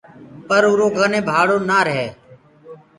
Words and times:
پر 0.47 0.63
اُرو 0.69 0.87
ڪني 0.97 1.19
ڀآڙو 1.27 1.57
نآ 1.69 1.79
رهي۔ 1.87 2.07